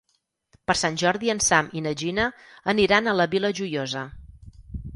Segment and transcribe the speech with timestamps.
[0.69, 2.25] Per Sant Jordi en Sam i na Gina
[2.75, 4.05] aniran a la Vila Joiosa.